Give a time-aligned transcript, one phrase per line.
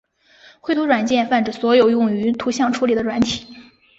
[0.61, 3.55] 绘图软件泛指所有用于图像处理的软体。